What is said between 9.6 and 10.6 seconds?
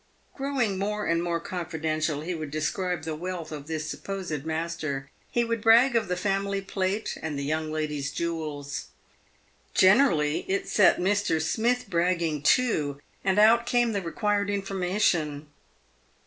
Gene rally